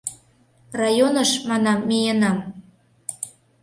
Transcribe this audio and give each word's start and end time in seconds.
—Районыш, 0.79 1.31
манам, 1.49 1.79
миенам... 1.89 2.37